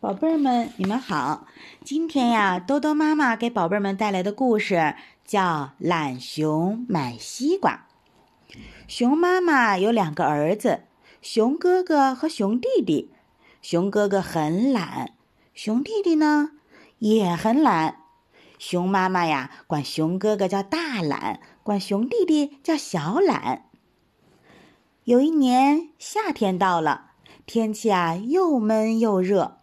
[0.00, 1.48] 宝贝儿们，你们好！
[1.82, 5.42] 今天呀，多多妈妈给宝贝儿们带来的故事叫
[5.78, 7.88] 《懒熊买西瓜》。
[8.86, 10.82] 熊妈妈有两个儿子，
[11.20, 13.10] 熊哥哥和熊弟弟。
[13.60, 15.14] 熊哥哥很懒，
[15.52, 16.52] 熊弟弟呢
[17.00, 17.96] 也很懒。
[18.56, 23.64] 熊妈妈呀，管熊哥哥叫大懒，管熊弟弟叫小懒。
[25.02, 27.10] 有一年夏天到了，
[27.46, 29.56] 天气啊又闷又热。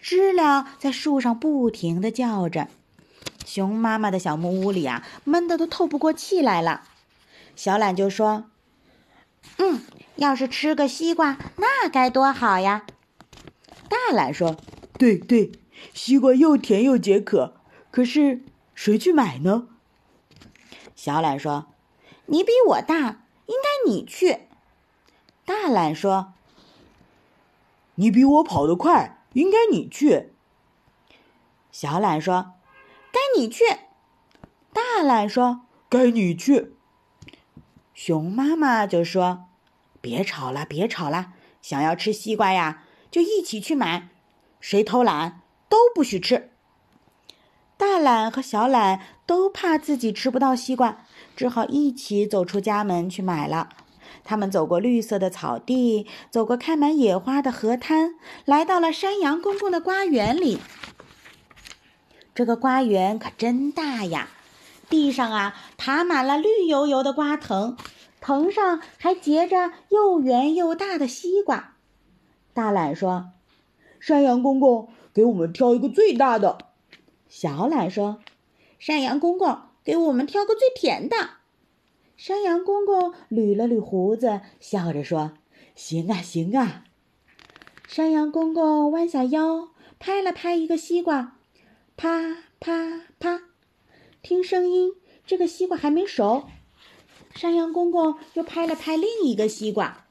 [0.00, 2.68] 知了在树上不停地叫着，
[3.44, 6.84] 熊妈妈的小木屋里啊，闷得都透不过气来了。
[7.56, 8.44] 小懒就说
[9.58, 9.82] ：“嗯，
[10.16, 12.86] 要是吃个西瓜，那该多好呀！”
[13.90, 14.56] 大懒说
[14.96, 15.52] ：“对对，
[15.92, 17.54] 西瓜又甜又解渴。
[17.90, 18.42] 可是
[18.74, 19.66] 谁去买呢？”
[20.94, 21.66] 小懒说
[22.26, 24.40] ：“你比我大，应该你去。”
[25.44, 26.34] 大懒说
[27.96, 30.32] ：“你比我跑得快。”应该你去。
[31.70, 32.54] 小懒说
[33.12, 33.64] ：“该你去。”
[34.72, 36.74] 大懒说：“该你去。”
[37.94, 39.46] 熊妈妈就说
[40.00, 41.32] ：“别吵了，别吵了！
[41.60, 44.08] 想要吃西瓜呀，就一起去买。
[44.60, 46.52] 谁偷懒都不许吃。”
[47.76, 51.04] 大懒和小懒都怕自己吃不到西瓜，
[51.36, 53.68] 只好一起走出家门去买了。
[54.24, 60.58] 他们走过绿色的草地，走过开满野花的河滩，来到了山羊公公的瓜园里。
[62.34, 64.28] 这个瓜园可真大呀！
[64.88, 67.76] 地上啊爬满了绿油油的瓜藤，
[68.20, 71.74] 藤上还结着又圆又大的西瓜。
[72.54, 73.32] 大懒说
[74.00, 76.58] ：“山羊公公，给我们挑一个最大的。”
[77.28, 78.20] 小懒说
[78.78, 81.16] ：“山羊公公，给我们挑个最甜的。”
[82.18, 85.34] 山羊公公捋了捋胡子，笑着说
[85.76, 86.82] ：“行啊，行啊。”
[87.86, 89.68] 山羊公公弯下腰，
[90.00, 91.36] 拍了拍一个西瓜，
[91.96, 93.42] 啪啪啪，
[94.20, 96.48] 听声音，这个西瓜还没熟。
[97.36, 100.06] 山羊公公又拍了拍另一个西瓜，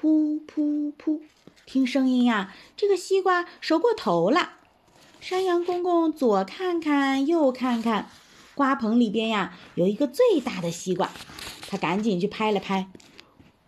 [0.00, 1.20] 噗噗噗，
[1.66, 4.52] 听声音呀，这个西瓜熟过头了。
[5.20, 8.08] 山羊公公左看看，右看看，
[8.54, 11.10] 瓜棚里边呀，有一个最大的西瓜。
[11.70, 12.88] 他赶紧去拍了拍，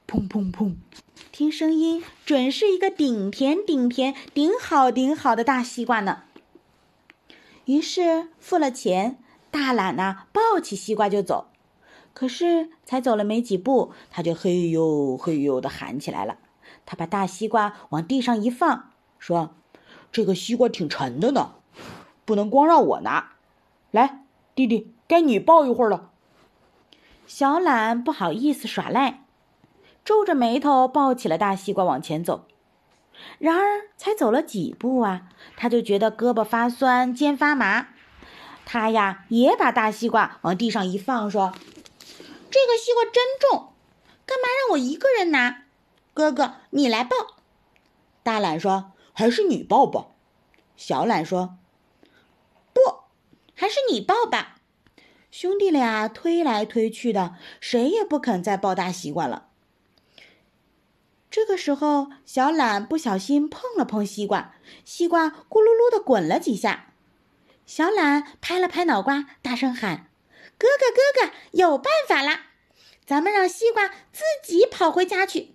[0.09, 0.75] 砰砰砰，
[1.31, 6.25] 听声音准是一个顶甜顶甜顶好顶好的大西瓜呢。
[7.67, 9.19] 于是付了钱，
[9.53, 11.47] 大懒呐抱起西瓜就走。
[12.13, 16.39] 可是才走了没几步，他就嘿呦嘿呦的喊起来了。
[16.85, 18.91] 他把大西瓜往地上一放，
[19.21, 19.55] 说
[20.11, 21.55] ：“这个西瓜挺沉的呢，
[22.25, 23.35] 不能光让我拿。
[23.93, 24.25] 来，
[24.57, 26.11] 弟弟，该你抱一会儿了。”
[27.35, 29.25] 小懒不好意思耍赖，
[30.05, 32.47] 皱着眉头抱起了大西瓜往前走。
[33.39, 37.87] 然而才走了几步啊，他就觉得胳膊发酸、肩发麻。
[38.67, 41.55] 他呀也把大西瓜往地上一放，说
[42.53, 43.73] ：“这个西瓜真重，
[44.27, 45.63] 干嘛让我一个人拿？
[46.13, 47.17] 哥哥，你来抱。”
[48.23, 50.09] 大懒说：“还是你抱吧。”
[50.77, 51.57] 小懒说
[52.75, 52.81] ：“不，
[53.55, 54.57] 还是你抱吧。”
[55.33, 59.49] 兄弟俩推来推去的，谁也不肯再抱大西瓜了。
[61.31, 64.55] 这个时候，小懒不小心碰了碰西瓜，
[64.85, 66.93] 西瓜咕噜噜的滚了几下。
[67.65, 70.11] 小懒拍了拍脑瓜，大声喊
[70.59, 72.49] ：“哥哥，哥哥，有办法啦！
[73.07, 75.55] 咱们让西瓜自己跑回家去。”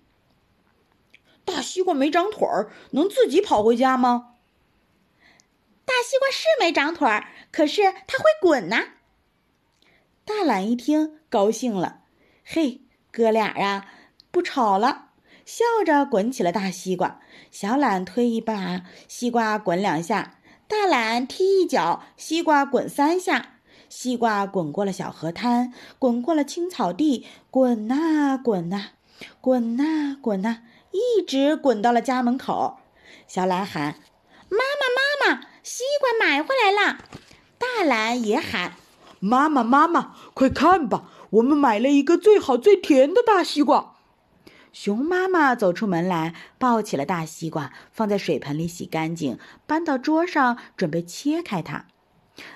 [1.46, 4.34] 大西瓜没长腿儿，能自己跑回家吗？
[5.84, 8.94] 大西瓜是没长腿儿，可是它会滚呐。
[10.48, 12.00] 懒一听，高兴了，
[12.42, 12.80] 嘿，
[13.12, 13.84] 哥俩啊，
[14.30, 15.10] 不吵了，
[15.44, 17.20] 笑着滚起了大西瓜。
[17.50, 23.56] 小懒推一把，西瓜滚两下；大懒踢一脚，西瓜滚三下。
[23.90, 28.92] 西瓜滚过了小河滩，滚过了青草地，滚呐滚呐，
[29.42, 32.78] 滚呐滚呐，一直滚到了家门口。
[33.26, 33.96] 小懒喊
[34.48, 37.04] ：“妈妈，妈妈，西瓜买回来了！”
[37.60, 38.72] 大懒也喊。
[39.20, 41.04] 妈妈，妈妈，快看吧！
[41.30, 43.96] 我们买了一个最好最甜的大西瓜。
[44.72, 51.86] 熊妈妈走出门来，抱起了大西瓜，放在水盆里洗干净，搬到桌上，准备切开它。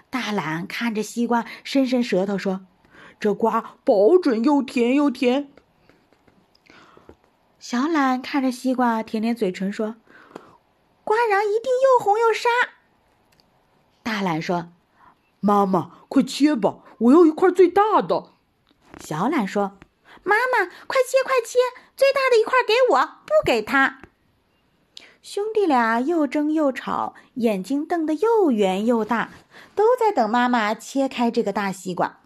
[0.09, 2.67] 大懒看着西瓜，伸伸舌头说
[3.19, 5.49] ：“这瓜保准又甜又甜。”
[7.59, 9.97] 小懒看着西瓜，舔舔嘴唇说
[11.03, 12.49] ：“瓜瓤一定又红又沙。”
[14.05, 14.69] 大懒说。
[15.45, 16.79] 妈妈，快切吧！
[16.99, 18.31] 我要一块最大的。
[19.01, 19.77] 小懒说
[20.23, 21.59] ：“妈妈，快切，快切！
[21.97, 23.99] 最大的一块给我，不给他。”
[25.21, 29.31] 兄弟俩又争又吵，眼睛瞪得又圆又大，
[29.75, 32.21] 都在等妈妈切开这个大西瓜。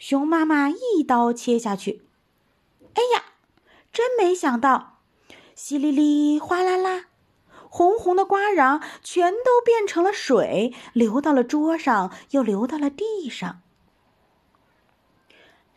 [0.00, 2.02] 熊妈妈一刀切下去，
[2.94, 3.22] 哎呀，
[3.92, 4.98] 真没想到，
[5.56, 7.04] 淅沥沥，哗啦啦，
[7.70, 13.62] 红红的瓜瓤全都变成了水，流到了桌上，又流到了地上。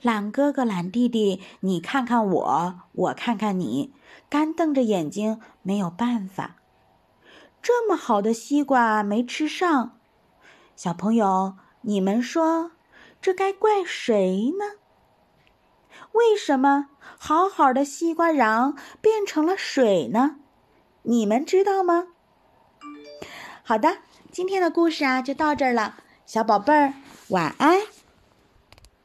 [0.02, 3.94] 懒哥哥、懒弟弟，你看看我，我看看你。
[4.30, 6.56] 干瞪着眼睛，没有办法。
[7.62, 10.00] 这么好的西瓜没吃上，
[10.76, 12.72] 小朋友，你们说
[13.22, 14.66] 这该怪谁呢？
[16.14, 16.88] 为什么
[17.18, 20.38] 好好的西瓜瓤变成了水呢？
[21.04, 22.08] 你们知道吗？
[23.64, 23.98] 好的，
[24.32, 25.96] 今天的故事啊就到这儿了，
[26.26, 26.94] 小宝贝儿，
[27.30, 27.82] 晚安。